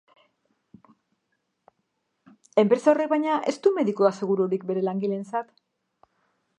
[2.63, 5.55] Enpresa horrek, baina, ez du mediku asegururik bere langileentzat.